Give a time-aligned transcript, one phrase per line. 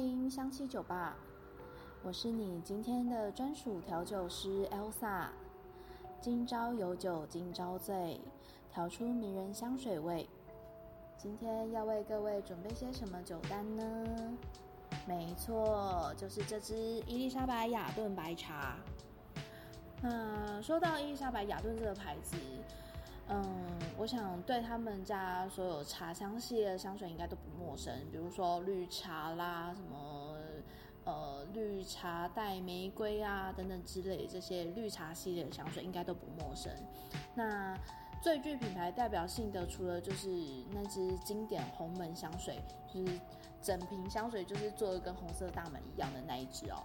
[0.00, 1.16] 临香气酒吧，
[2.02, 5.26] 我是你今天的专属调酒师 Elsa。
[6.20, 8.20] 今朝有酒今朝醉，
[8.72, 10.28] 调出迷人香水味。
[11.16, 13.84] 今天要为各位准备些什么酒单呢？
[15.06, 16.74] 没错，就是这支
[17.06, 18.76] 伊丽莎白雅顿白茶。
[20.00, 22.36] 那说到伊丽莎白雅顿这个牌子。
[23.28, 23.44] 嗯，
[23.96, 30.36] 我想对他们家所有茶香系列的香水应该都不陌生，比如说绿茶啦，什么
[31.04, 36.70] 呃绿茶带玫瑰啊等等之类这些绿茶系列的香水应该都不陌生。
[37.34, 37.78] 那
[38.20, 40.28] 最具品牌代表性的，除了就是
[40.70, 42.60] 那支经典红门香水，
[42.92, 43.18] 就是
[43.62, 46.82] 整瓶香水就是做的跟红色大门一样的那一支哦。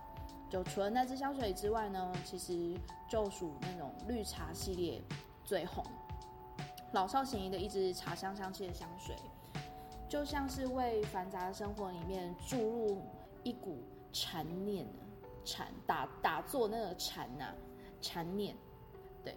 [0.50, 2.74] 就除了那支香水之外呢，其实
[3.10, 5.02] 就属那种绿茶系列
[5.44, 5.84] 最红。
[6.94, 9.16] 老少咸宜的一支茶香香气的香水，
[10.08, 13.02] 就像是为繁杂的生活里面注入
[13.44, 14.86] 一股禅念
[15.44, 17.54] 禅打打坐那个禅呐，
[18.02, 18.56] 禅念。
[19.24, 19.36] 对，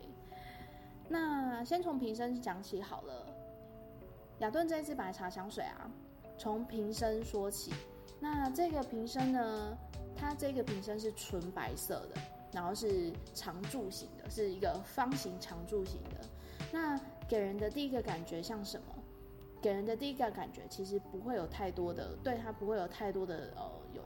[1.08, 3.26] 那先从瓶身讲起好了。
[4.38, 5.90] 雅顿这一支白茶香水啊，
[6.38, 7.72] 从瓶身说起。
[8.20, 9.76] 那这个瓶身呢，
[10.16, 12.20] 它这个瓶身是纯白色的，
[12.52, 16.20] 然后是长柱形的，是一个方形长柱形的。
[16.72, 16.98] 那
[17.30, 18.86] 给人的第一个感觉像什么？
[19.62, 24.02] 给人的第一个感觉其实不会有太多的，对它不会有太多的呃有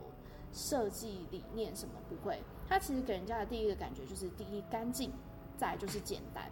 [0.53, 2.39] 设计理念什么不会。
[2.69, 5.11] 它其实给人家的第一个感觉就是第一干净，
[5.57, 6.51] 再就是简单。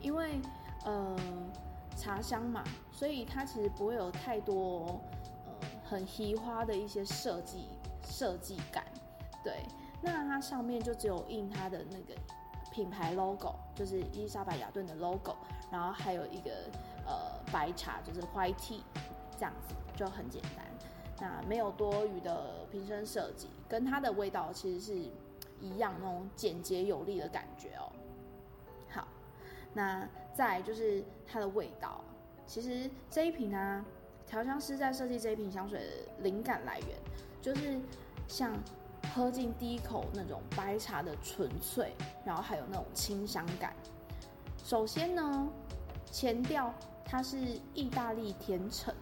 [0.00, 0.38] 因为
[0.84, 1.16] 呃
[1.96, 2.62] 茶香嘛，
[2.92, 5.00] 所以它其实不会有太多
[5.44, 7.64] 呃很奇花的一些设计
[8.04, 8.84] 设计感。
[9.42, 9.64] 对，
[10.00, 12.14] 那它上面就只有印它的那个。
[12.78, 15.34] 品牌 logo 就是伊丽莎白雅顿的 logo，
[15.68, 16.52] 然后还有一个
[17.04, 18.82] 呃白茶就是 white tea，
[19.36, 20.64] 这样子就很简单，
[21.18, 24.96] 那没有多余的瓶身设计，跟它的味道其实是
[25.60, 27.90] 一样那种简洁有力的感觉哦。
[28.90, 29.08] 好，
[29.74, 32.00] 那再就是它的味道，
[32.46, 33.84] 其实这一瓶呢，
[34.24, 36.96] 调香师在设计这一瓶香水的灵感来源，
[37.42, 37.80] 就是
[38.28, 38.52] 像。
[39.14, 41.92] 喝进第一口那种白茶的纯粹，
[42.24, 43.74] 然后还有那种清香感。
[44.62, 45.48] 首先呢，
[46.10, 46.72] 前调
[47.04, 48.94] 它是意大利甜橙，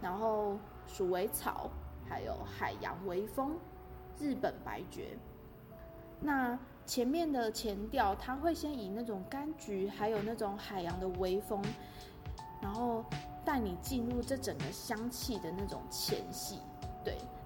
[0.00, 1.70] 然后鼠尾草，
[2.08, 3.56] 还有海洋微风、
[4.18, 5.16] 日本白爵。
[6.20, 11.62] 那前面的前调，它会先以那种柑橘，还有那种海洋的微风，
[12.60, 13.04] 然后
[13.44, 16.58] 带你进入这整个香气的那种前戏。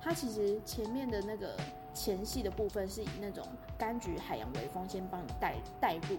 [0.01, 1.57] 它其实前面的那个。
[1.93, 3.45] 前戏的部分是以那种
[3.77, 6.17] 柑橘海洋微风先帮你带带入，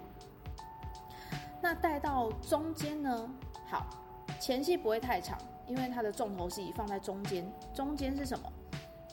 [1.62, 3.30] 那带到中间呢？
[3.70, 3.86] 好，
[4.38, 7.50] 前戏不会太长，因为它的重头戏放在中间。
[7.74, 8.52] 中间是什么？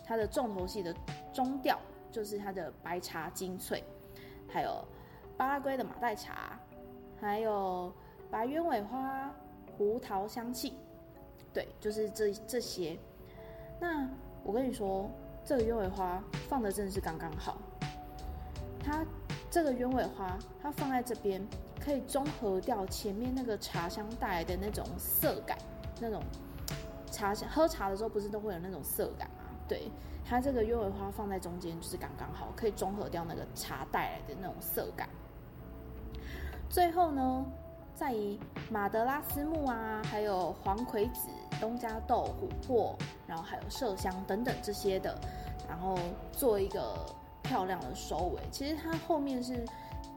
[0.05, 0.93] 它的重头戏的
[1.33, 1.79] 中调
[2.11, 3.83] 就是它的白茶精粹，
[4.49, 4.85] 还有
[5.37, 6.59] 巴拉圭的马黛茶，
[7.21, 7.95] 还有
[8.33, 9.33] 白鸢尾花、
[9.77, 10.75] 胡桃香气。
[11.55, 12.99] 对，就是这这些。
[13.81, 14.11] 那
[14.49, 15.07] 我跟你说。
[15.45, 17.57] 这个鸢尾花放的真的是刚刚好，
[18.85, 19.03] 它
[19.51, 21.43] 这个鸢尾花它放在这边，
[21.81, 25.57] 可以中和掉前面那个茶香带来的那种涩感，
[25.99, 26.23] 那种
[27.11, 29.45] 茶香喝茶的时候不是都会有那种涩感吗？
[29.67, 29.91] 对，
[30.23, 35.09] 它这个鸢尾花放在中间就是刚刚好，可以中和掉那个茶带来的那种涩感。
[36.69, 37.47] 最后呢，
[37.99, 38.39] 在以
[38.71, 41.29] 马德拉斯木啊，还有黄葵子。
[41.61, 45.19] 东加豆、琥珀，然后还有麝香等等这些的，
[45.69, 45.99] 然后
[46.31, 47.05] 做一个
[47.43, 48.41] 漂亮的收尾。
[48.53, 49.65] 其实它后面是，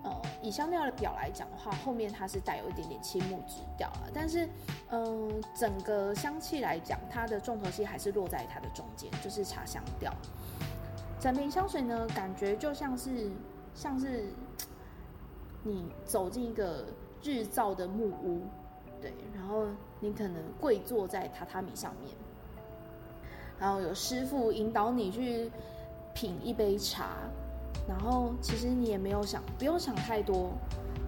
[0.04, 4.06] 呃，以香料的表来讲的话，后面它是带有一点点青木质调啊。
[4.14, 4.48] 但是，
[4.92, 10.14] 嗯，整个香气来讲，它的重头戏还是落在它的中间，就是茶香调。
[11.20, 13.32] 整瓶香水呢，感觉就像是
[13.74, 14.32] 像是
[15.64, 16.86] 你走进一个
[17.24, 18.42] 日照的木屋。
[19.02, 19.66] 对，然后
[20.00, 22.14] 你可能跪坐在榻榻米上面，
[23.60, 25.50] 然后有师傅引导你去
[26.14, 27.16] 品一杯茶，
[27.88, 30.52] 然后其实你也没有想，不用想太多，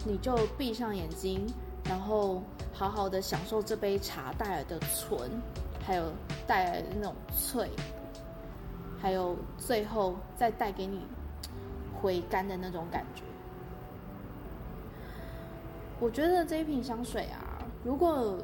[0.08, 1.46] 你就闭上眼睛，
[1.86, 2.42] 然后
[2.74, 5.30] 好好的享受这杯茶带来的醇，
[5.86, 6.06] 还有
[6.48, 7.70] 带来的那种脆，
[9.00, 11.02] 还有最后再带给你
[12.02, 13.22] 回甘的那种感觉。
[16.04, 17.64] 我觉得这一瓶香水啊。
[17.82, 18.38] 如果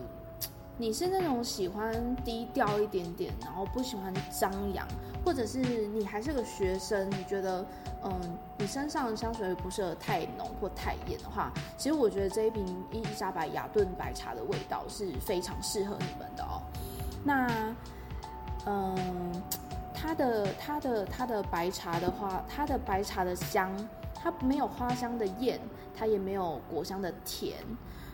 [0.77, 4.87] 你是那种喜欢低调一点点，然后不喜欢张扬，
[5.25, 7.65] 或者是你还是个学生，你觉得
[8.05, 8.11] 嗯，
[8.57, 16.61] 你身上的香水不适合太浓或太艳的话，其实我觉得这一瓶伊丽莎白雅顿白茶的味道是非常适合你们的哦。
[17.25, 17.75] 那
[18.67, 19.43] 嗯，
[19.93, 23.69] 它的它的它的白茶的话，它的白茶的香，
[24.15, 25.59] 它没有花香的艳，
[25.99, 27.57] 它也没有果香的甜，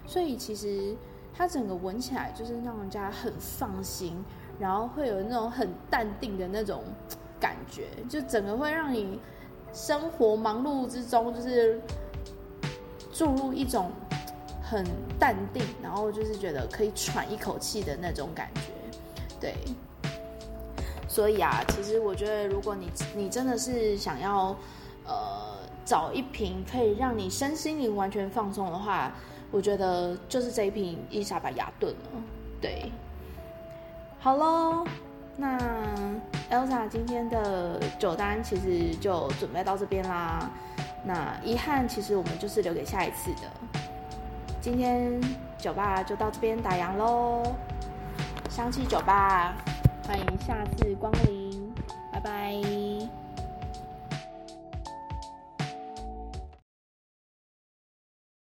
[0.08, 0.96] 所以其实
[1.36, 4.18] 它整个闻起来就是让人家很放心，
[4.58, 6.82] 然后会有那种很淡定的那种
[7.40, 9.20] 感觉，就整个会让你
[9.72, 11.80] 生活忙碌之中就是
[13.14, 13.92] 注入一种
[14.64, 14.84] 很
[15.20, 18.72] 淡定，然后就是觉得可以喘一口气的那种感觉，
[19.40, 19.54] 对。
[21.08, 24.54] 所以啊，其实我觉得，如果你你真的是想要，
[25.08, 29.12] 呃，找一瓶可以让你身心灵完全放松的话，
[29.52, 32.22] 我觉得就是这一瓶伊莎白雅顿了。
[32.60, 32.92] 对，
[34.20, 34.86] 好喽，
[35.38, 35.60] 那
[36.50, 40.50] Elsa 今天的酒单其实就准备到这边啦。
[41.04, 43.80] 那遗憾，其实我们就是留给下一次的。
[44.60, 45.22] 今天
[45.60, 47.44] 酒吧就到这边打烊喽，
[48.50, 49.54] 香气酒吧。
[50.08, 51.74] 欢迎下次光临，
[52.12, 53.25] 拜拜。